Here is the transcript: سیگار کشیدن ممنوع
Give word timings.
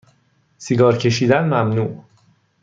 سیگار 0.57 0.97
کشیدن 0.97 1.43
ممنوع 1.53 2.03